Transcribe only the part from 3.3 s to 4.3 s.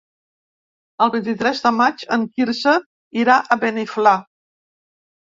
a Beniflà.